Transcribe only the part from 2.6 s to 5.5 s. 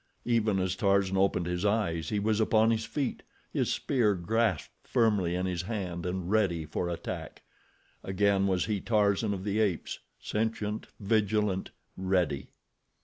his feet, his spear grasped firmly in